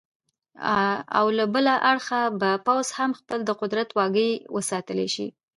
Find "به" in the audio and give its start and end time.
2.39-2.49